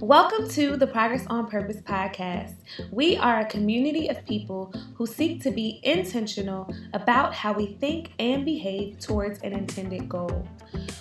[0.00, 2.54] Welcome to the Progress on Purpose podcast.
[2.90, 8.12] We are a community of people who seek to be intentional about how we think
[8.18, 10.46] and behave towards an intended goal.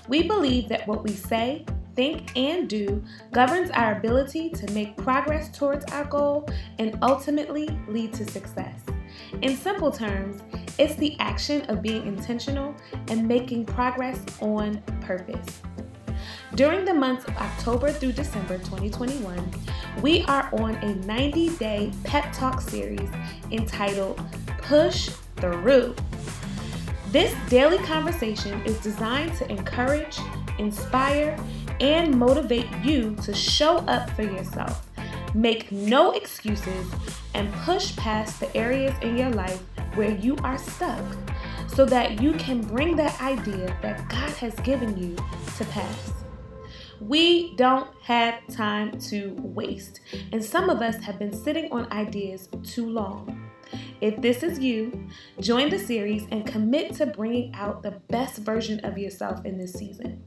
[0.07, 5.55] We believe that what we say, think, and do governs our ability to make progress
[5.55, 6.47] towards our goal
[6.79, 8.79] and ultimately lead to success.
[9.41, 10.41] In simple terms,
[10.79, 12.73] it's the action of being intentional
[13.09, 15.61] and making progress on purpose.
[16.55, 19.51] During the months of October through December 2021,
[20.01, 23.09] we are on a 90 day pep talk series
[23.51, 24.21] entitled
[24.59, 25.93] Push Through.
[27.11, 30.17] This daily conversation is designed to encourage,
[30.57, 31.37] inspire,
[31.81, 34.87] and motivate you to show up for yourself,
[35.33, 36.87] make no excuses,
[37.33, 39.61] and push past the areas in your life
[39.95, 41.03] where you are stuck
[41.67, 45.17] so that you can bring that idea that God has given you
[45.57, 46.24] to pass.
[47.01, 49.99] We don't have time to waste,
[50.31, 53.49] and some of us have been sitting on ideas too long.
[54.01, 55.07] If this is you,
[55.39, 59.73] join the series and commit to bringing out the best version of yourself in this
[59.73, 60.23] season.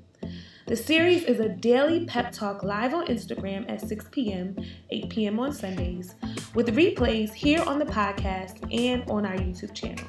[0.66, 4.56] The series is a daily pep talk live on Instagram at 6 p.m.,
[4.90, 5.40] 8 p.m.
[5.40, 6.14] on Sundays,
[6.54, 10.04] with replays here on the podcast and on our YouTube channel.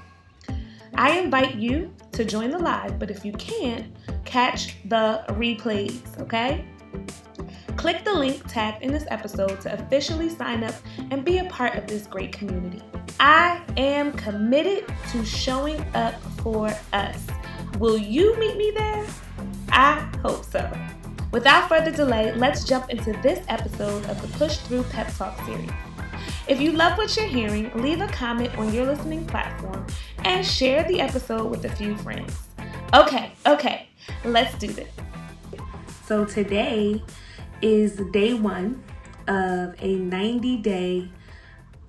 [0.95, 3.87] I invite you to join the live, but if you can't,
[4.25, 6.65] catch the replays, okay?
[7.77, 10.75] Click the link tagged in this episode to officially sign up
[11.11, 12.81] and be a part of this great community.
[13.19, 17.27] I am committed to showing up for us.
[17.77, 19.05] Will you meet me there?
[19.69, 20.69] I hope so.
[21.31, 25.69] Without further delay, let's jump into this episode of the Push Through Pep Talk series.
[26.49, 29.85] If you love what you're hearing, leave a comment on your listening platform
[30.25, 32.47] and share the episode with a few friends.
[32.91, 33.87] Okay, okay,
[34.25, 34.89] let's do this.
[36.07, 37.03] So today
[37.61, 38.83] is day one
[39.27, 41.09] of a 90 day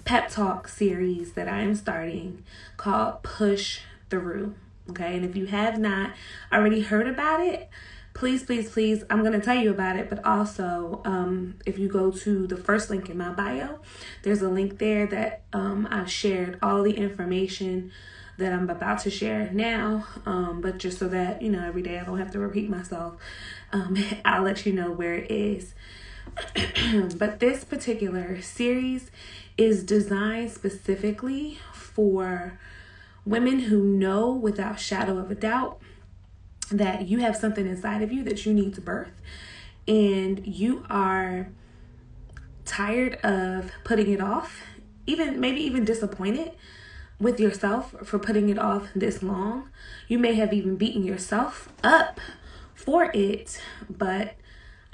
[0.05, 2.45] pep talk series that I am starting
[2.77, 4.55] called Push Through.
[4.91, 6.11] Okay, and if you have not
[6.53, 7.71] already heard about it,
[8.15, 10.09] please, please, please, I'm going to tell you about it.
[10.09, 13.79] But also, um, if you go to the first link in my bio,
[14.23, 17.93] there's a link there that um, I've shared all the information
[18.39, 20.07] that I'm about to share now.
[20.27, 23.17] Um, but just so that, you know, every day I don't have to repeat myself,
[23.73, 25.75] um, I'll let you know where it is.
[27.17, 29.11] but this particular series
[29.57, 32.59] is designed specifically for
[33.25, 35.79] women who know without shadow of a doubt
[36.71, 39.21] that you have something inside of you that you need to birth
[39.89, 41.49] and you are
[42.65, 44.63] tired of putting it off
[45.07, 46.53] even maybe even disappointed
[47.19, 49.69] with yourself for putting it off this long.
[50.09, 52.19] You may have even beaten yourself up
[52.75, 54.35] for it, but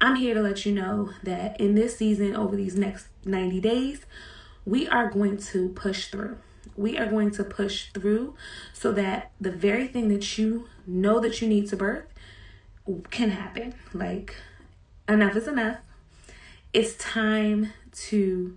[0.01, 4.05] I'm here to let you know that in this season, over these next 90 days,
[4.65, 6.39] we are going to push through.
[6.77, 8.35] We are going to push through
[8.73, 12.07] so that the very thing that you know that you need to birth
[13.11, 13.75] can happen.
[13.93, 14.37] Like,
[15.09, 15.79] enough is enough.
[16.73, 17.73] It's time
[18.09, 18.57] to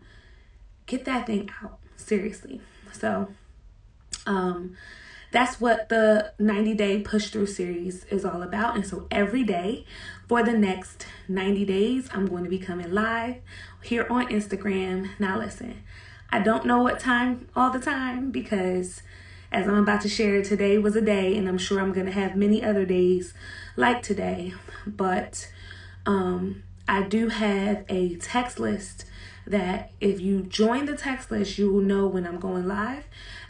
[0.85, 1.79] get that thing out.
[1.95, 2.61] Seriously.
[2.91, 3.29] So,
[4.25, 4.75] um,
[5.31, 8.75] that's what the 90 day push through series is all about.
[8.75, 9.85] And so every day
[10.27, 13.35] for the next 90 days, I'm going to be coming live
[13.83, 15.09] here on Instagram.
[15.19, 15.83] Now, listen,
[16.31, 19.03] I don't know what time all the time because
[19.51, 22.11] as I'm about to share, today was a day, and I'm sure I'm going to
[22.11, 23.33] have many other days
[23.75, 24.53] like today.
[24.85, 25.51] But
[26.05, 29.05] um, I do have a text list
[29.47, 33.05] that if you join the text list, you will know when I'm going live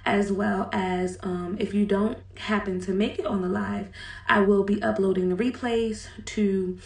[0.06, 3.90] as well as um, if you don't happen to make it on the live,
[4.28, 6.80] I will be uploading the replays to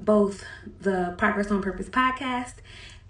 [0.00, 0.44] both
[0.80, 2.54] the Progress on Purpose podcast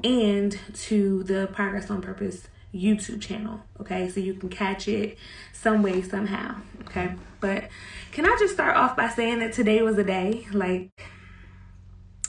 [0.04, 3.60] and to the Progress on Purpose YouTube channel.
[3.80, 5.18] Okay, so you can catch it
[5.52, 6.56] some way, somehow.
[6.82, 7.64] Okay, but
[8.12, 10.90] can I just start off by saying that today was a day like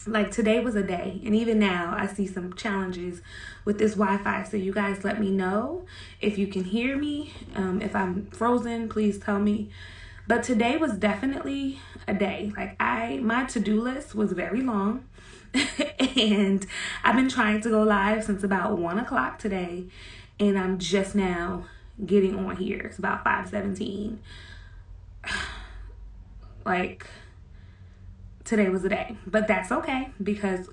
[0.08, 3.22] like today was a day and even now i see some challenges
[3.66, 4.44] with this wi-fi.
[4.44, 5.86] So you guys let me know
[6.22, 7.34] if you can hear me.
[7.56, 9.70] Um, if i'm frozen please tell me.
[10.26, 12.52] But today was definitely a day.
[12.56, 15.06] Like i my to-do list was very long
[16.00, 16.66] and
[17.04, 19.86] i've been trying to go live since about one o'clock today
[20.40, 21.64] and i'm just now
[22.06, 24.20] getting on here it's about 517
[26.66, 27.08] like
[28.48, 29.18] today was the day.
[29.28, 30.70] But that's okay because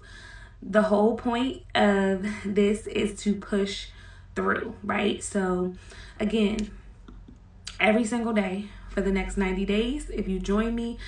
[0.63, 3.89] the whole point of this is to push
[4.35, 5.23] through, right?
[5.23, 5.75] So,
[6.19, 6.71] again,
[7.79, 10.99] every single day for the next 90 days, if you join me,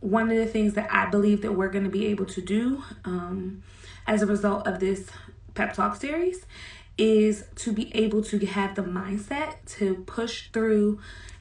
[0.00, 2.82] one of the things that I believe that we're going to be able to do
[3.04, 3.62] um,
[4.06, 5.08] as a result of this
[5.54, 6.44] pep talk series
[6.98, 10.98] is to be able to have the mindset to push through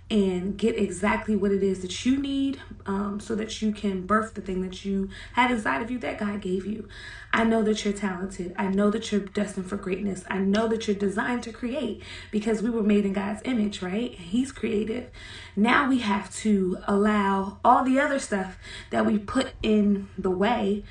[0.09, 4.35] and get exactly what it is that you need um, so that you can birth
[4.35, 6.87] the thing that you have inside of you that God gave you.
[7.33, 8.53] I know that you're talented.
[8.55, 10.23] I know that you're destined for greatness.
[10.29, 14.11] I know that you're designed to create because we were made in God's image, right?
[14.13, 15.09] He's creative.
[15.55, 18.59] Now we have to allow all the other stuff
[18.91, 20.83] that we put in the way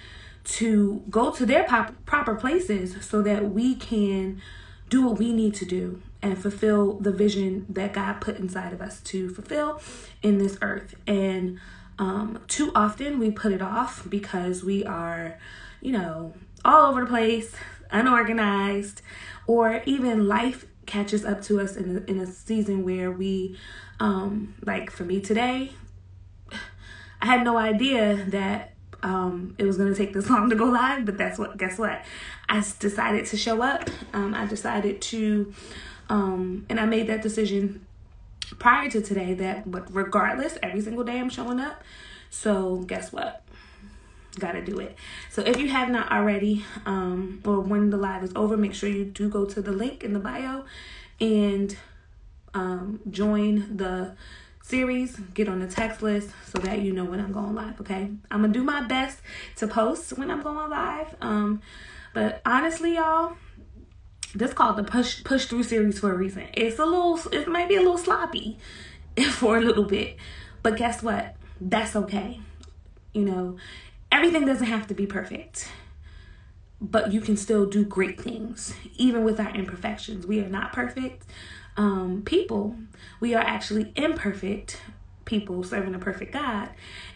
[0.45, 4.41] to go to their pop- proper places so that we can
[4.89, 8.81] do what we need to do and fulfill the vision that God put inside of
[8.81, 9.81] us to fulfill
[10.23, 10.95] in this earth.
[11.07, 11.59] And
[11.99, 15.39] um, too often we put it off because we are,
[15.81, 17.55] you know, all over the place,
[17.91, 19.03] unorganized,
[19.47, 23.57] or even life catches up to us in in a season where we,
[24.01, 25.73] um, like for me today,
[27.23, 28.74] I had no idea that
[29.05, 31.79] um, it was going to take this long to go live, but that's what, guess
[31.79, 32.03] what?
[32.49, 33.89] I decided to show up.
[34.13, 35.55] Um, I decided to
[36.09, 37.87] um, and I made that decision
[38.59, 41.83] prior to today that but regardless, every single day I'm showing up.
[42.31, 43.43] So guess what?
[44.39, 44.97] Gotta do it.
[45.31, 48.89] So if you have not already, um, or when the live is over, make sure
[48.89, 50.65] you do go to the link in the bio
[51.21, 51.77] and
[52.53, 54.17] um, join the
[54.65, 58.11] series, get on the text list so that you know when I'm going live, okay?
[58.31, 59.21] I'm gonna do my best
[59.57, 61.15] to post when I'm going live.
[61.21, 61.61] Um,
[62.15, 63.37] but honestly, y'all,
[64.35, 66.45] this called the push push through series for a reason.
[66.55, 68.59] It's a little it might be a little sloppy
[69.33, 70.17] for a little bit.
[70.63, 71.37] But guess what?
[71.61, 72.41] That's okay.
[73.13, 73.57] You know,
[74.11, 75.69] everything doesn't have to be perfect.
[76.81, 80.27] But you can still do great things, even with our imperfections.
[80.27, 81.27] We are not perfect
[81.77, 82.77] um, people.
[83.21, 84.81] We are actually imperfect
[85.25, 86.71] people serving a perfect God.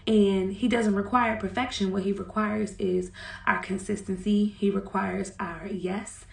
[0.06, 1.92] And He doesn't require perfection.
[1.92, 3.10] What He requires is
[3.46, 6.24] our consistency, He requires our yes.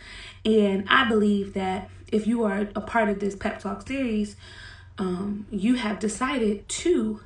[0.43, 4.35] And I believe that if you are a part of this pep talk series,
[4.97, 7.19] um, you have decided to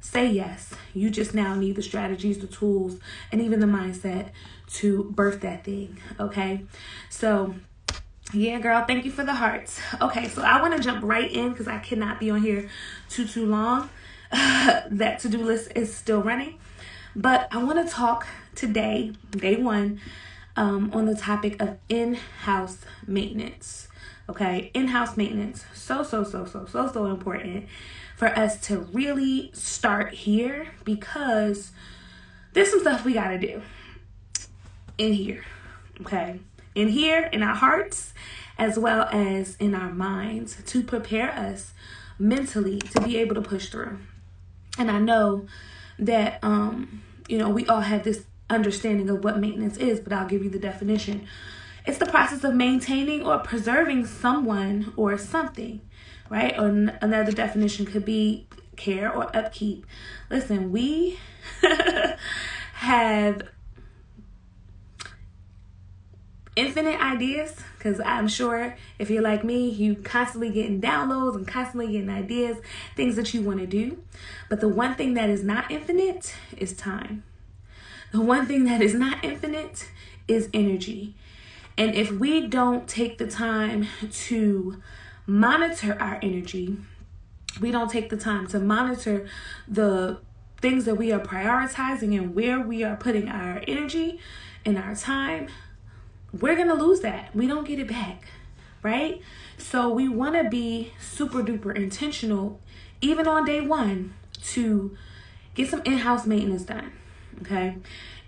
[0.00, 0.72] say yes.
[0.94, 2.98] You just now need the strategies, the tools,
[3.32, 4.30] and even the mindset
[4.74, 5.98] to birth that thing.
[6.20, 6.62] Okay.
[7.10, 7.54] So,
[8.32, 9.80] yeah, girl, thank you for the hearts.
[10.00, 12.68] Okay, so I want to jump right in because I cannot be on here
[13.08, 13.88] too, too long.
[14.32, 16.58] that to do list is still running.
[17.14, 20.00] But I want to talk today, day one,
[20.56, 23.88] um, on the topic of in house maintenance.
[24.28, 25.64] Okay, in house maintenance.
[25.72, 27.66] So, so, so, so, so, so important
[28.16, 31.70] for us to really start here because
[32.54, 33.62] there's some stuff we got to do
[34.98, 35.44] in here.
[36.00, 36.40] Okay,
[36.76, 38.12] in here, in our hearts,
[38.58, 41.72] as well as in our minds to prepare us
[42.18, 43.98] mentally to be able to push through.
[44.78, 45.46] And I know
[45.98, 50.28] that, um, you know, we all have this understanding of what maintenance is, but I'll
[50.28, 51.26] give you the definition.
[51.86, 55.80] It's the process of maintaining or preserving someone or something,
[56.28, 56.54] right?
[56.58, 58.46] Or n- another definition could be
[58.76, 59.86] care or upkeep.
[60.30, 61.18] Listen, we
[62.74, 63.42] have
[66.56, 71.92] infinite ideas because I'm sure if you're like me, you constantly getting downloads and constantly
[71.92, 72.58] getting ideas,
[72.96, 74.02] things that you want to do.
[74.48, 77.22] But the one thing that is not infinite is time.
[78.12, 79.88] The one thing that is not infinite
[80.26, 81.14] is energy.
[81.78, 84.80] And if we don't take the time to
[85.26, 86.78] monitor our energy,
[87.60, 89.26] we don't take the time to monitor
[89.68, 90.18] the
[90.60, 94.18] things that we are prioritizing and where we are putting our energy
[94.64, 95.48] and our time,
[96.40, 97.34] we're to lose that.
[97.34, 98.28] We don't get it back,
[98.82, 99.20] right?
[99.58, 102.60] So we want to be super duper intentional,
[103.00, 104.14] even on day one,
[104.44, 104.96] to
[105.54, 106.92] get some in house maintenance done.
[107.42, 107.76] Okay.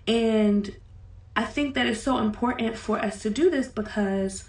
[0.06, 0.74] And
[1.36, 4.44] I think that it's so important for us to do this because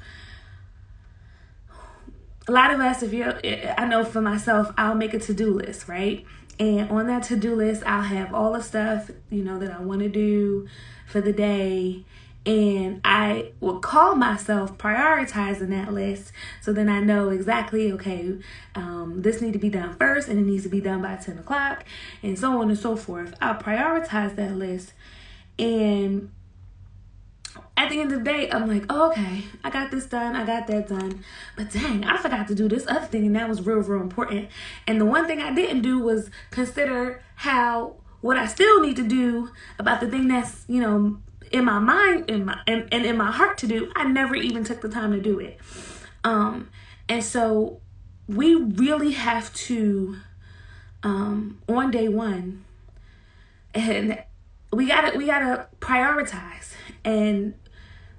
[2.47, 3.39] a lot of us, if you're,
[3.77, 6.25] I know for myself, I'll make a to do list, right?
[6.59, 9.79] And on that to do list, I'll have all the stuff, you know, that I
[9.81, 10.67] want to do
[11.07, 12.05] for the day
[12.45, 16.31] and I will call myself prioritizing that list.
[16.61, 18.37] So then I know exactly okay
[18.75, 21.39] um, this need to be done first and it needs to be done by 10
[21.39, 21.83] o'clock
[22.23, 23.35] and so on and so forth.
[23.41, 24.93] I'll prioritize that list.
[25.57, 26.31] And
[27.75, 30.45] at the end of the day I'm like oh, okay I got this done I
[30.45, 31.23] got that done.
[31.57, 34.47] But dang I forgot to do this other thing and that was real real important.
[34.87, 39.07] And the one thing I didn't do was consider how what I still need to
[39.07, 41.19] do about the thing that's, you know,
[41.51, 44.63] in my mind in my and, and in my heart to do i never even
[44.63, 45.59] took the time to do it.
[46.23, 46.69] Um
[47.07, 47.81] and so
[48.27, 50.17] we really have to
[51.03, 52.65] um on day one
[53.73, 54.21] and
[54.71, 56.73] we gotta we gotta prioritize.
[57.03, 57.55] And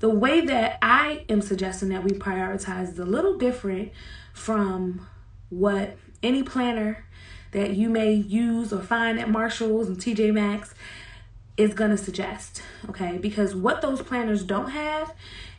[0.01, 3.93] the way that I am suggesting that we prioritize is a little different
[4.33, 5.07] from
[5.51, 7.07] what any planner
[7.53, 10.75] that you may use or find at Marshalls and TJ Maxx
[11.57, 13.19] is going to suggest, okay?
[13.19, 15.15] Because what those planners don't have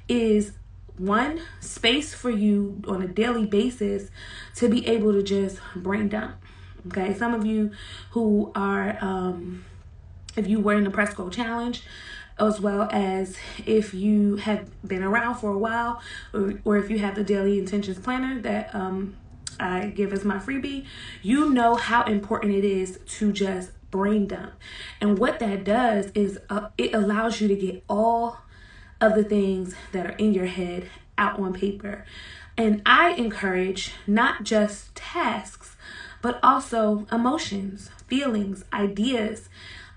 [0.07, 0.53] is
[0.97, 4.09] one space for you on a daily basis
[4.55, 6.35] to be able to just brain dump.
[6.87, 7.71] Okay, some of you
[8.11, 9.63] who are, um,
[10.35, 11.83] if you were in the Press Go Challenge,
[12.39, 16.01] as well as if you have been around for a while,
[16.33, 19.15] or, or if you have the Daily Intentions Planner that um,
[19.59, 20.85] I give as my freebie,
[21.21, 24.53] you know how important it is to just brain dump.
[24.99, 28.39] And what that does is uh, it allows you to get all
[28.99, 32.05] of the things that are in your head out on paper.
[32.57, 35.75] And I encourage not just tasks,
[36.21, 39.49] but also emotions, feelings, ideas,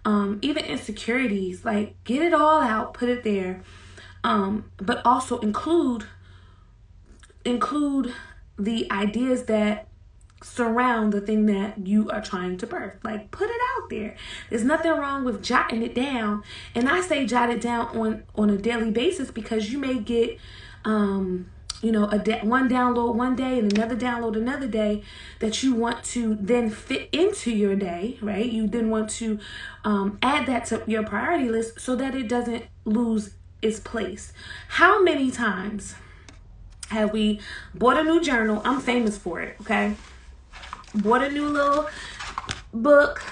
[0.05, 1.65] um, even insecurities.
[1.65, 3.63] Like, get it all out, put it there.
[4.23, 6.07] Um, but also include
[7.45, 8.15] include
[8.59, 9.89] the ideas that
[10.45, 12.95] surround the thing that you are trying to birth.
[13.03, 14.15] Like put it out there.
[14.51, 16.43] There's nothing wrong with jotting it down.
[16.75, 20.39] And I say jot it down on on a daily basis because you may get
[20.85, 21.47] um
[21.83, 25.03] you know a de- one download one day and another download another day
[25.41, 29.39] that you want to then fit into your day right you then want to
[29.85, 34.33] um, add that to your priority list so that it doesn't lose its place
[34.69, 35.95] how many times
[36.89, 37.41] have we
[37.75, 39.95] bought a new journal i'm famous for it okay
[40.95, 41.89] bought a new little
[42.73, 43.23] book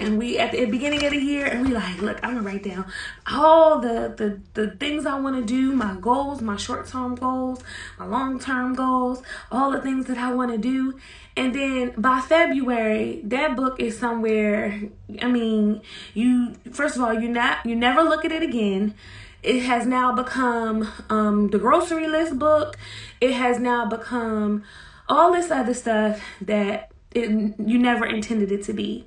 [0.00, 2.62] and we at the beginning of the year and we like look i'm gonna write
[2.62, 2.84] down
[3.30, 7.62] all the the, the things i want to do my goals my short-term goals
[7.98, 10.98] my long-term goals all the things that i want to do.
[11.36, 14.80] And then by february that book is somewhere
[15.22, 15.80] i mean
[16.12, 18.94] you first of all you not you never look at it again.
[19.42, 22.76] It has now become um, the grocery list book.
[23.22, 24.64] It has now become
[25.08, 29.06] all this other stuff that it, you never intended it to be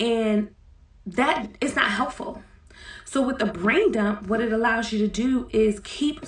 [0.00, 0.54] and
[1.06, 2.42] that is not helpful.
[3.04, 6.20] So with the brain dump, what it allows you to do is keep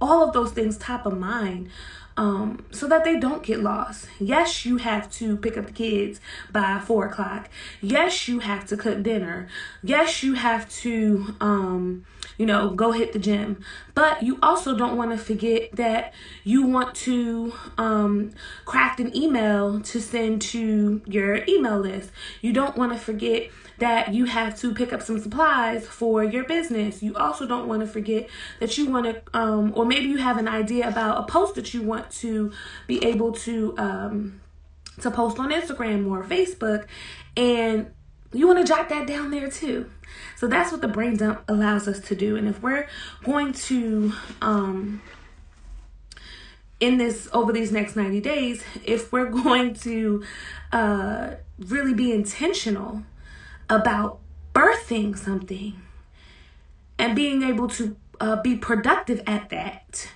[0.00, 1.68] all of those things top of mind
[2.16, 4.08] um, so that they don't get lost.
[4.20, 6.20] Yes, you have to pick up the kids
[6.52, 7.48] by four o'clock.
[7.80, 9.48] Yes, you have to cook dinner.
[9.82, 12.04] Yes, you have to, um,
[12.42, 13.64] you know, go hit the gym.
[13.94, 18.32] But you also don't want to forget that you want to um,
[18.64, 22.10] craft an email to send to your email list.
[22.40, 26.42] You don't want to forget that you have to pick up some supplies for your
[26.42, 27.00] business.
[27.00, 30.36] You also don't want to forget that you want to, um, or maybe you have
[30.36, 32.50] an idea about a post that you want to
[32.88, 34.40] be able to um,
[35.00, 36.86] to post on Instagram or Facebook,
[37.36, 37.92] and
[38.32, 39.90] you want to jot that down there too.
[40.36, 42.36] So that's what the brain dump allows us to do.
[42.36, 42.86] And if we're
[43.24, 45.02] going to um,
[46.80, 50.24] in this over these next 90 days, if we're going to
[50.72, 53.04] uh, really be intentional
[53.70, 54.18] about
[54.54, 55.80] birthing something
[56.98, 60.08] and being able to uh, be productive at that,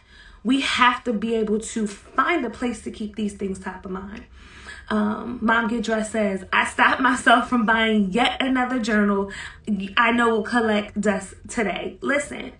[0.42, 3.90] we have to be able to find a place to keep these things top of
[3.90, 4.24] mind.
[4.88, 9.32] Um, Mom Get Dressed says, I stopped myself from buying yet another journal
[9.96, 11.98] I know will collect dust today.
[12.00, 12.52] Listen,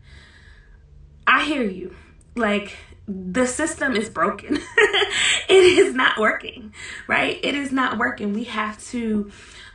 [1.27, 1.95] I hear you.
[2.35, 4.57] Like, the system is broken.
[5.49, 6.75] it is not working,
[7.07, 7.39] right?
[7.43, 8.33] It is not working.
[8.33, 9.31] We have to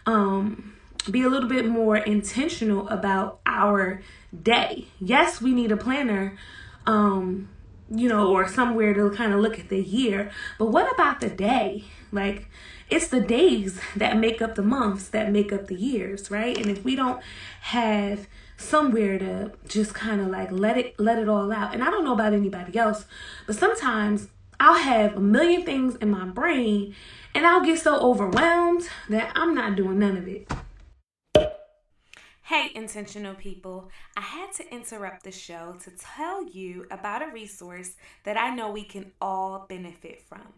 [0.06, 0.74] um
[1.10, 4.02] be a little bit more intentional about our
[4.44, 4.88] day.
[5.00, 6.38] Yes, we need a planner,
[6.86, 7.50] um,
[7.94, 11.30] you know, or somewhere to kind of look at the year, but what about the
[11.30, 11.84] day?
[12.12, 12.50] Like,
[12.90, 16.58] it's the days that make up the months that make up the years, right?
[16.58, 17.22] And if we don't
[17.62, 21.74] have somewhere to just kind of like let it let it all out.
[21.74, 23.06] And I don't know about anybody else,
[23.48, 24.28] but sometimes
[24.60, 26.96] I'll have a million things in my brain
[27.34, 30.52] and I'll get so overwhelmed that I'm not doing none of it.
[32.44, 37.96] Hey, intentional people, I had to interrupt the show to tell you about a resource
[38.24, 40.54] that I know we can all benefit from.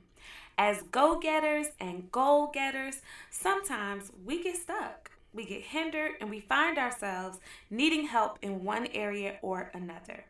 [0.58, 6.40] As go getters and goal getters, sometimes we get stuck, we get hindered, and we
[6.40, 10.26] find ourselves needing help in one area or another.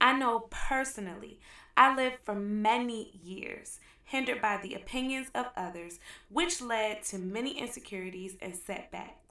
[0.00, 1.38] I know personally,
[1.76, 5.98] I lived for many years hindered by the opinions of others,
[6.30, 9.25] which led to many insecurities and setbacks.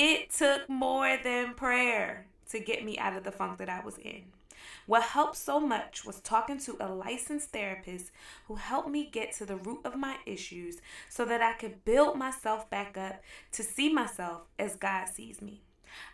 [0.00, 3.98] It took more than prayer to get me out of the funk that I was
[3.98, 4.26] in.
[4.86, 8.12] What helped so much was talking to a licensed therapist
[8.46, 10.76] who helped me get to the root of my issues
[11.08, 15.62] so that I could build myself back up to see myself as God sees me.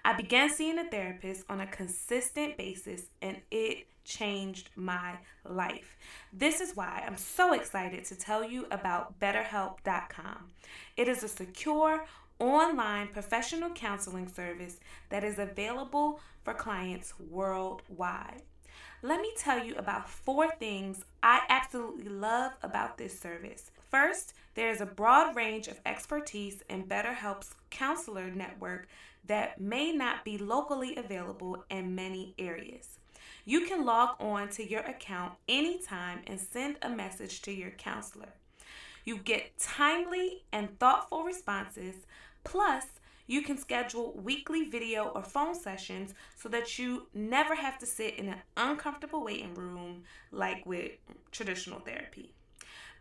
[0.02, 5.96] I began seeing a therapist on a consistent basis, and it changed my life.
[6.32, 10.52] This is why I'm so excited to tell you about BetterHelp.com.
[10.96, 12.06] It is a secure,
[12.38, 18.42] online professional counseling service that is available for clients worldwide.
[19.02, 23.70] Let me tell you about four things I absolutely love about this service.
[23.90, 28.88] First, there is a broad range of expertise in BetterHelp's counselor network
[29.26, 32.98] that may not be locally available in many areas.
[33.44, 38.34] You can log on to your account anytime and send a message to your counselor.
[39.04, 41.94] You get timely and thoughtful responses,
[42.42, 42.84] plus,
[43.26, 48.16] you can schedule weekly video or phone sessions so that you never have to sit
[48.16, 50.92] in an uncomfortable waiting room like with
[51.30, 52.32] traditional therapy.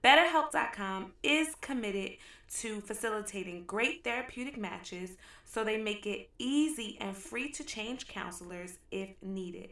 [0.04, 2.18] BetterHelp.com is committed
[2.60, 5.12] to facilitating great therapeutic matches
[5.46, 9.70] so they make it easy and free to change counselors if needed.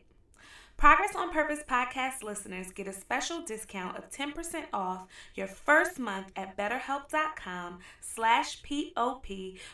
[0.81, 6.31] Progress on Purpose podcast listeners get a special discount of 10% off your first month
[6.35, 9.27] at betterhelp.com slash POP,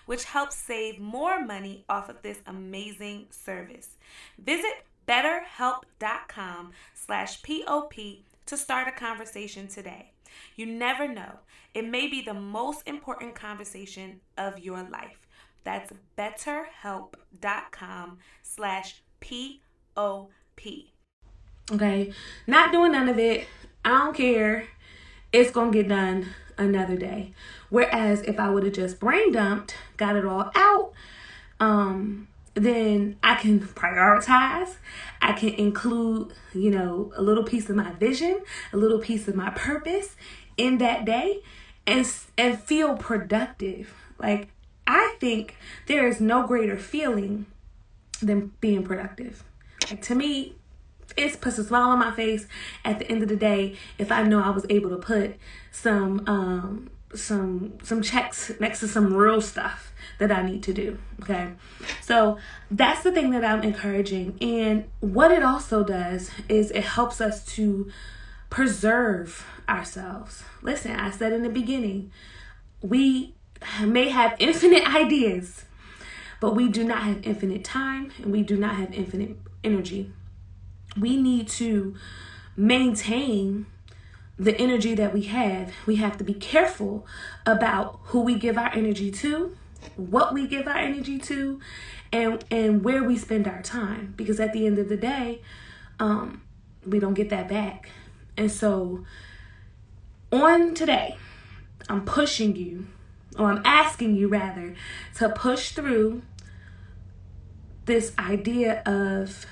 [0.06, 3.92] which helps save more money off of this amazing service.
[4.38, 7.94] Visit betterhelp.com slash POP
[8.46, 10.12] to start a conversation today.
[10.58, 11.40] You never know.
[11.74, 15.26] It may be the most important conversation of your life.
[15.64, 20.92] That's betterhelp.com slash P-O-P.
[21.72, 22.14] Okay,
[22.46, 23.48] not doing none of it.
[23.84, 24.68] I don't care.
[25.34, 27.34] It's gonna get done another day.
[27.70, 30.94] Whereas if I would have just brain dumped, got it all out,
[31.60, 34.76] um, then I can prioritize.
[35.22, 38.42] I can include, you know, a little piece of my vision,
[38.74, 40.16] a little piece of my purpose
[40.58, 41.42] in that day
[41.86, 42.06] and
[42.38, 43.94] and feel productive.
[44.20, 44.50] Like
[44.86, 45.56] I think
[45.88, 47.46] there is no greater feeling
[48.22, 49.44] than being productive.
[49.90, 50.56] Like to me,
[51.18, 52.48] it puts a smile on my face
[52.86, 55.36] at the end of the day if I know I was able to put
[55.72, 60.98] some um some some checks next to some real stuff that I need to do.
[61.22, 61.52] Okay.
[62.02, 62.38] So
[62.72, 64.38] that's the thing that I'm encouraging.
[64.42, 67.90] And what it also does is it helps us to
[68.50, 70.44] preserve ourselves.
[70.62, 72.12] Listen, I said in the beginning,
[72.82, 73.36] we
[73.84, 75.66] may have infinite ideas,
[76.40, 80.12] but we do not have infinite time and we do not have infinite energy.
[80.96, 81.96] We need to
[82.56, 83.66] maintain
[84.38, 85.74] the energy that we have.
[85.86, 87.06] We have to be careful
[87.46, 89.56] about who we give our energy to,
[89.96, 91.60] what we give our energy to,
[92.12, 95.42] and and where we spend our time because at the end of the day,
[96.00, 96.42] um
[96.86, 97.90] we don't get that back.
[98.38, 99.04] And so
[100.32, 101.18] on today,
[101.90, 102.88] I'm pushing you
[103.38, 104.74] or I'm asking you rather,
[105.16, 106.24] to push through
[107.86, 109.46] this idea of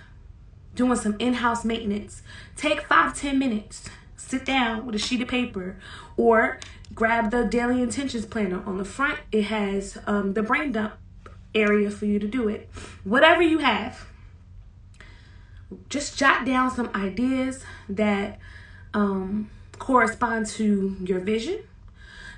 [0.75, 2.21] doing some in house maintenance.
[2.55, 5.77] Take five, ten minutes, sit down with a sheet of paper,
[6.17, 6.59] or
[6.93, 8.63] grab the daily intentions planner.
[8.65, 10.93] On the front, it has um, the brain dump
[11.53, 12.69] area for you to do it.
[13.03, 14.07] Whatever you have,
[15.89, 18.39] just jot down some ideas that
[18.93, 21.59] um, correspond to your vision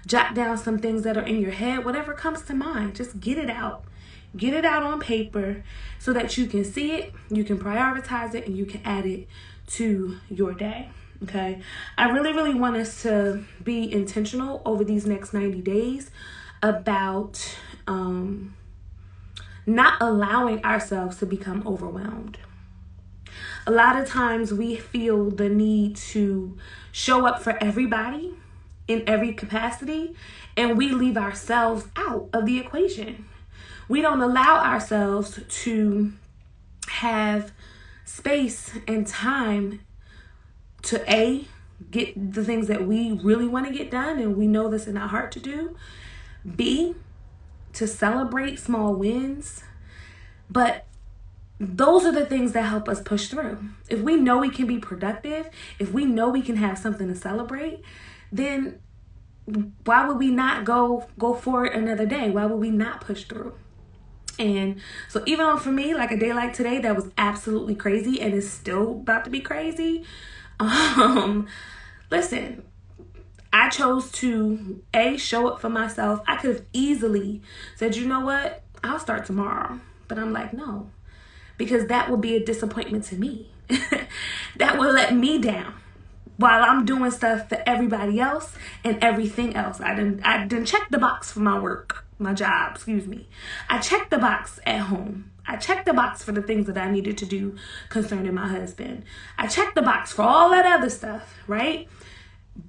[0.07, 3.37] jot down some things that are in your head, whatever comes to mind, just get
[3.37, 3.83] it out.
[4.35, 5.63] Get it out on paper
[5.99, 9.27] so that you can see it, you can prioritize it, and you can add it
[9.67, 10.89] to your day.
[11.23, 11.61] Okay.
[11.97, 16.11] I really, really want us to be intentional over these next 90 days
[16.61, 18.55] about um,
[19.65, 22.37] not allowing ourselves to become overwhelmed.
[23.65, 26.57] A lot of times we feel the need to
[26.91, 28.33] show up for everybody
[28.87, 30.15] in every capacity,
[30.55, 33.25] and we leave ourselves out of the equation.
[33.87, 36.13] We don't allow ourselves to
[36.89, 37.51] have
[38.05, 39.81] space and time
[40.83, 41.45] to A,
[41.91, 44.97] get the things that we really want to get done and we know this in
[44.97, 45.75] our heart to do.
[46.55, 46.95] B,
[47.73, 49.63] to celebrate small wins.
[50.49, 50.85] But
[51.59, 53.59] those are the things that help us push through.
[53.89, 57.15] If we know we can be productive, if we know we can have something to
[57.15, 57.81] celebrate,
[58.31, 58.79] then
[59.85, 62.29] why would we not go go for it another day?
[62.29, 63.53] Why would we not push through?
[64.39, 68.33] And so even for me, like a day like today, that was absolutely crazy and
[68.33, 70.03] is still about to be crazy.
[70.59, 71.45] Um,
[72.09, 72.63] listen,
[73.53, 76.21] I chose to a show up for myself.
[76.27, 77.43] I could have easily
[77.75, 79.79] said, you know what, I'll start tomorrow.
[80.07, 80.89] But I'm like, no,
[81.57, 83.51] because that will be a disappointment to me.
[84.57, 85.73] that will let me down
[86.37, 89.81] while I'm doing stuff for everybody else and everything else.
[89.81, 93.27] I didn't I didn't check the box for my work, my job, excuse me.
[93.69, 95.31] I checked the box at home.
[95.45, 97.55] I checked the box for the things that I needed to do
[97.89, 99.03] concerning my husband.
[99.37, 101.87] I checked the box for all that other stuff, right?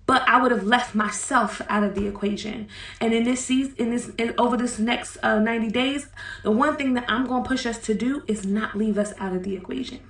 [0.07, 2.69] But I would have left myself out of the equation.
[3.01, 6.09] And in this season, in this, in, over this next uh, 90 days,
[6.43, 9.13] the one thing that I'm going to push us to do is not leave us
[9.19, 10.01] out of the equation.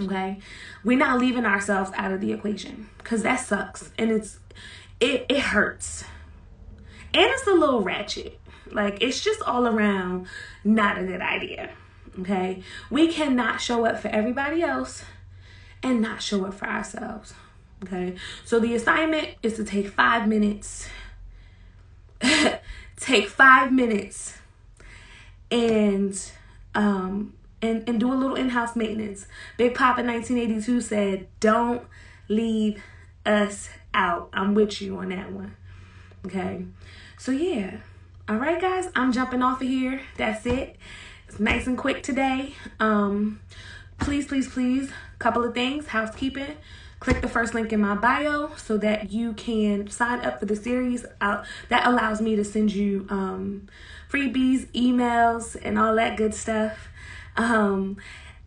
[0.00, 0.38] Okay,
[0.84, 4.38] we're not leaving ourselves out of the equation because that sucks and it's
[5.00, 6.04] it it hurts
[7.14, 8.38] and it's a little ratchet.
[8.70, 10.26] Like it's just all around
[10.64, 11.70] not a good idea.
[12.20, 12.62] Okay?
[12.90, 15.04] We cannot show up for everybody else
[15.82, 17.34] and not show up for ourselves.
[17.84, 18.16] Okay?
[18.44, 20.88] So the assignment is to take 5 minutes
[22.96, 24.38] take 5 minutes
[25.50, 26.30] and
[26.74, 29.26] um and, and do a little in-house maintenance.
[29.56, 31.86] Big Pop in 1982 said, "Don't
[32.28, 32.82] leave
[33.24, 35.54] us out." I'm with you on that one.
[36.26, 36.64] Okay.
[37.18, 37.78] So yeah.
[38.28, 40.00] All right, guys, I'm jumping off of here.
[40.16, 40.76] That's it.
[41.26, 42.54] It's nice and quick today.
[42.78, 43.40] Um,
[43.98, 45.88] please, please, please, couple of things.
[45.88, 46.56] Housekeeping.
[47.00, 50.54] Click the first link in my bio so that you can sign up for the
[50.54, 51.04] series.
[51.20, 53.68] Uh, that allows me to send you um,
[54.08, 56.88] freebies, emails, and all that good stuff.
[57.36, 57.96] Um,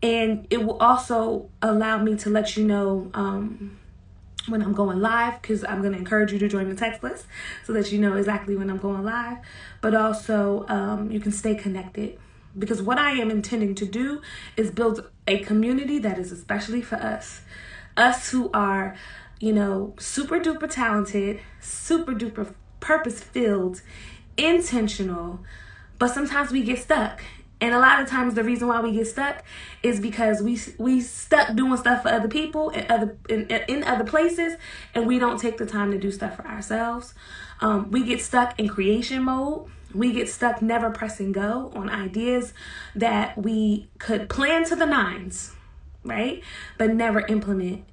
[0.01, 3.77] and it will also allow me to let you know um,
[4.47, 7.25] when I'm going live because I'm going to encourage you to join the text list
[7.65, 9.37] so that you know exactly when I'm going live.
[9.81, 12.19] But also, um, you can stay connected
[12.57, 14.21] because what I am intending to do
[14.55, 17.41] is build a community that is especially for us.
[17.97, 18.95] Us who are,
[19.39, 23.81] you know, super duper talented, super duper purpose filled,
[24.37, 25.39] intentional,
[25.97, 27.23] but sometimes we get stuck
[27.61, 29.43] and a lot of times the reason why we get stuck
[29.81, 34.03] is because we we stuck doing stuff for other people and other in, in other
[34.03, 34.57] places
[34.93, 37.13] and we don't take the time to do stuff for ourselves.
[37.61, 39.69] Um, we get stuck in creation mode.
[39.93, 42.53] We get stuck never pressing go on ideas
[42.95, 45.53] that we could plan to the nines,
[46.03, 46.43] right?
[46.77, 47.85] But never implement.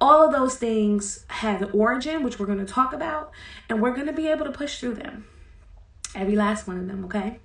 [0.00, 3.30] All of those things have an origin, which we're going to talk about,
[3.68, 5.26] and we're going to be able to push through them.
[6.16, 7.38] Every last one of them, okay?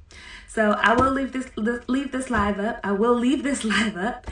[0.49, 2.79] So I will leave this leave this live up.
[2.83, 4.25] I will leave this live up,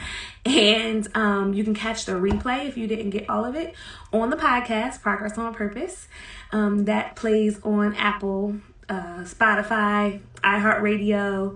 [0.46, 3.76] and um, you can catch the replay if you didn't get all of it
[4.12, 6.08] on the podcast Progress on Purpose.
[6.52, 8.58] Um, that plays on Apple,
[8.90, 11.56] uh, Spotify, iHeartRadio,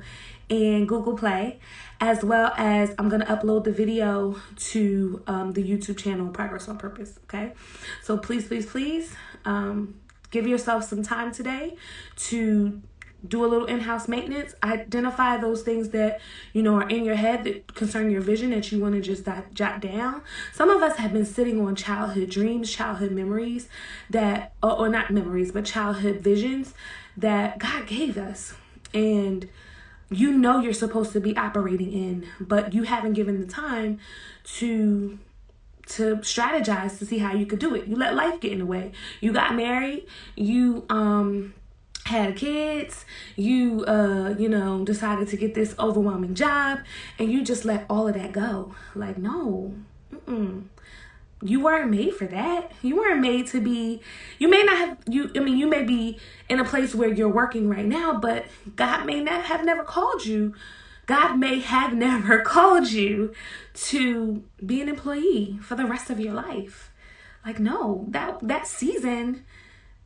[0.51, 1.59] and Google Play,
[1.99, 6.77] as well as I'm gonna upload the video to um, the YouTube channel Progress on
[6.77, 7.17] Purpose.
[7.23, 7.53] Okay,
[8.03, 9.15] so please, please, please.
[9.43, 9.95] Um,
[10.29, 11.75] give yourself some time today
[12.15, 12.79] to
[13.27, 16.19] do a little in-house maintenance identify those things that
[16.53, 19.27] you know are in your head that concern your vision that you want to just
[19.53, 20.21] jot down.
[20.53, 23.67] Some of us have been sitting on childhood dreams childhood memories
[24.09, 26.73] that or, or not memories but childhood visions
[27.15, 28.55] that god gave us.
[28.93, 29.47] And
[30.09, 33.99] you know you're supposed to be operating in but you haven't given the time
[34.43, 35.19] to
[35.87, 37.85] to strategize to see how you could do it.
[37.85, 38.93] You let life get in the way.
[39.19, 41.53] You got married you um
[42.05, 46.79] had kids, you uh, you know, decided to get this overwhelming job
[47.19, 48.75] and you just let all of that go.
[48.95, 49.73] Like, no.
[50.13, 50.63] Mm-mm.
[51.43, 52.71] You weren't made for that.
[52.83, 54.01] You weren't made to be
[54.37, 57.29] you may not have you I mean, you may be in a place where you're
[57.29, 60.53] working right now, but God may not have never called you.
[61.07, 63.33] God may have never called you
[63.73, 66.91] to be an employee for the rest of your life.
[67.45, 69.43] Like no, that that season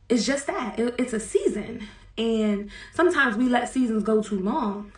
[0.08, 1.86] it's just that it, it's a season.
[2.18, 4.92] And sometimes we let seasons go too long.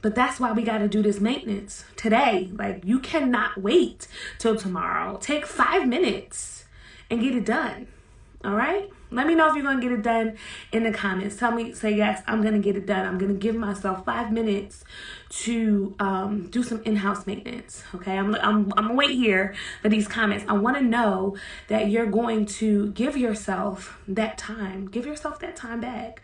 [0.00, 2.50] But that's why we got to do this maintenance today.
[2.52, 4.06] Like you cannot wait
[4.38, 5.18] till tomorrow.
[5.20, 6.66] Take five minutes
[7.10, 7.88] and get it done.
[8.44, 10.36] All right let me know if you're going to get it done
[10.72, 11.36] in the comments.
[11.36, 13.06] Tell me, say yes, I'm going to get it done.
[13.06, 14.84] I'm going to give myself five minutes
[15.30, 17.84] to um, do some in house maintenance.
[17.94, 20.44] Okay, I'm, I'm, I'm going to wait here for these comments.
[20.48, 21.36] I want to know
[21.68, 26.22] that you're going to give yourself that time, give yourself that time back.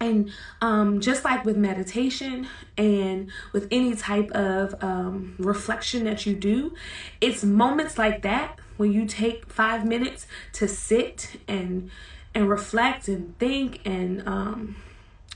[0.00, 6.36] And um, just like with meditation and with any type of um, reflection that you
[6.36, 6.74] do,
[7.20, 11.90] it's moments like that when you take five minutes to sit and
[12.34, 14.76] and reflect and think and um,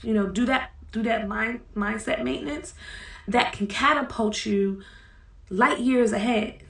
[0.03, 2.75] you know do that do that mind mindset maintenance
[3.29, 4.83] that can catapult you
[5.51, 6.63] light years ahead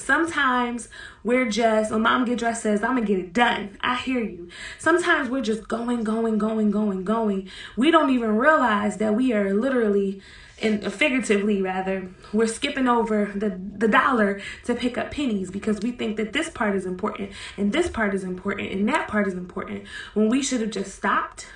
[0.00, 0.88] Sometimes
[1.22, 3.76] we're just, when mom get dressed says, I'm gonna get it done.
[3.80, 4.48] I hear you.
[4.78, 7.48] Sometimes we're just going, going, going, going, going.
[7.76, 10.22] We don't even realize that we are literally
[10.62, 15.90] and figuratively rather, we're skipping over the, the dollar to pick up pennies because we
[15.90, 19.34] think that this part is important and this part is important and that part is
[19.34, 21.46] important when we should have just stopped,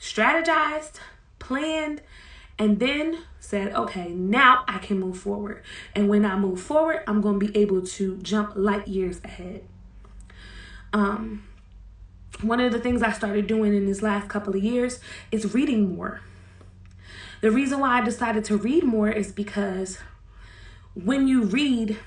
[0.00, 1.00] strategized,
[1.38, 2.00] planned,
[2.58, 5.62] and then said, okay, now I can move forward.
[5.94, 9.64] And when I move forward, I'm going to be able to jump light years ahead.
[10.92, 11.44] Um,
[12.40, 15.96] one of the things I started doing in this last couple of years is reading
[15.96, 16.20] more.
[17.44, 19.98] The reason why I decided to read more is because
[20.94, 21.98] when you read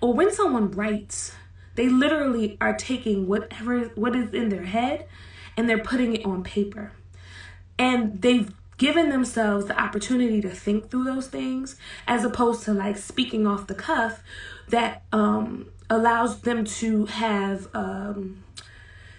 [0.00, 1.32] or when someone writes,
[1.74, 5.08] they literally are taking whatever what is in their head
[5.56, 6.92] and they're putting it on paper.
[7.76, 11.74] And they've given themselves the opportunity to think through those things
[12.06, 14.22] as opposed to like speaking off the cuff
[14.68, 18.43] that um allows them to have um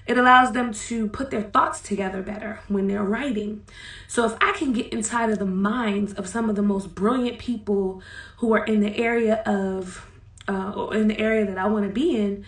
[0.07, 3.63] it allows them to put their thoughts together better when they're writing.
[4.07, 7.39] So, if I can get inside of the minds of some of the most brilliant
[7.39, 8.01] people
[8.37, 10.07] who are in the area of,
[10.47, 12.45] uh, or in the area that I want to be in,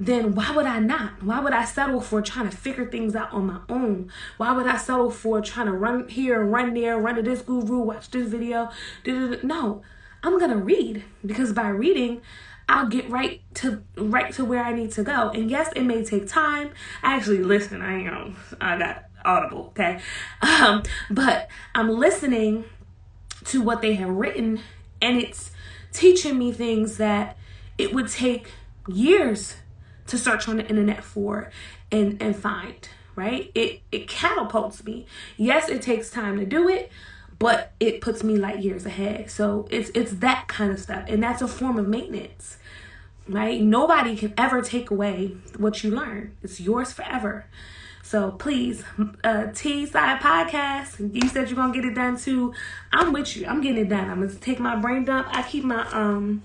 [0.00, 1.22] then why would I not?
[1.22, 4.10] Why would I settle for trying to figure things out on my own?
[4.38, 7.80] Why would I settle for trying to run here, run there, run to this guru,
[7.80, 8.70] watch this video?
[9.04, 9.82] No,
[10.22, 12.22] I'm gonna read because by reading,
[12.70, 15.30] I'll get right to right to where I need to go.
[15.30, 16.70] And yes, it may take time.
[17.02, 17.82] I actually listen.
[17.82, 20.00] I you know I got audible, okay?
[20.40, 22.64] Um, but I'm listening
[23.46, 24.60] to what they have written
[25.02, 25.50] and it's
[25.92, 27.36] teaching me things that
[27.76, 28.52] it would take
[28.86, 29.56] years
[30.06, 31.50] to search on the internet for
[31.90, 33.50] and and find, right?
[33.54, 35.06] It it catapults me.
[35.36, 36.90] Yes, it takes time to do it,
[37.40, 39.30] but it puts me light years ahead.
[39.32, 41.06] So it's it's that kind of stuff.
[41.08, 42.58] And that's a form of maintenance
[43.30, 43.60] right?
[43.60, 46.36] Nobody can ever take away what you learn.
[46.42, 47.46] It's yours forever.
[48.02, 48.82] So please,
[49.24, 52.52] uh, T Side Podcast, you said you're gonna get it done too.
[52.92, 53.46] I'm with you.
[53.46, 54.10] I'm getting it done.
[54.10, 55.28] I'm gonna take my brain dump.
[55.30, 56.42] I keep my um,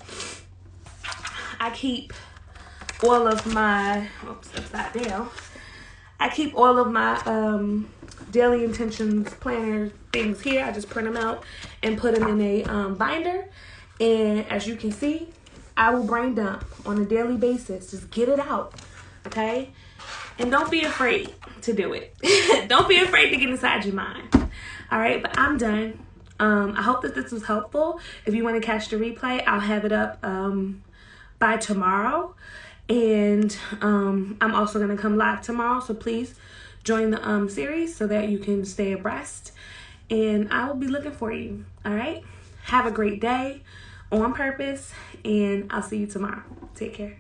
[1.59, 2.13] I keep
[3.03, 5.29] all of my oops upside down.
[6.19, 7.89] I keep all of my um
[8.35, 10.63] daily intentions planner things here.
[10.63, 11.43] I just print them out
[11.81, 13.45] and put them in a um, binder.
[13.99, 15.29] And as you can see,
[15.77, 17.91] I will brain dump on a daily basis.
[17.91, 18.75] Just get it out,
[19.25, 19.71] okay?
[20.37, 22.13] And don't be afraid to do it.
[22.67, 24.33] don't be afraid to get inside your mind.
[24.91, 25.97] All right, but I'm done.
[26.37, 28.01] Um, I hope that this was helpful.
[28.25, 30.83] If you want to catch the replay, I'll have it up um,
[31.39, 32.35] by tomorrow.
[32.89, 35.79] And um, I'm also going to come live tomorrow.
[35.79, 36.35] So please
[36.85, 39.51] join the um, series so that you can stay abreast.
[40.09, 41.65] And I will be looking for you.
[41.83, 42.23] All right.
[42.63, 43.63] Have a great day
[44.11, 44.93] on purpose,
[45.23, 46.43] and I'll see you tomorrow.
[46.75, 47.17] Take care.